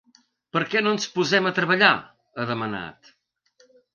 [0.55, 1.91] Per què no ens posem a treballar?,
[2.37, 3.15] ha demanat.